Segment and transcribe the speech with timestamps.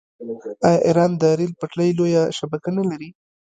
[0.65, 3.09] آیا ایران د ریل پټلۍ لویه شبکه نلري؟